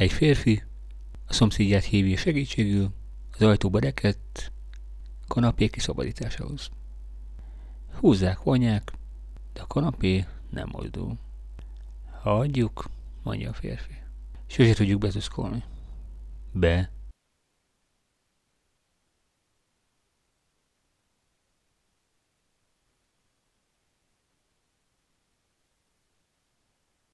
Egy 0.00 0.12
férfi 0.12 0.62
a 1.26 1.32
szomszédját 1.32 1.84
hívja 1.84 2.16
segítségül, 2.16 2.90
az 3.32 3.42
ajtóba 3.42 3.78
rekedt, 3.78 4.52
kanapé 5.28 5.68
kiszabadításához. 5.68 6.70
Húzzák, 7.92 8.42
vonják, 8.42 8.92
de 9.52 9.60
a 9.60 9.66
kanapé 9.66 10.24
nem 10.50 10.68
mozdul. 10.72 11.18
Hagyjuk, 12.22 12.90
mondja 13.22 13.50
a 13.50 13.52
férfi. 13.52 13.94
Sose 14.46 14.74
tudjuk 14.74 15.00
betuszkolni. 15.00 15.64
Be 16.52 16.90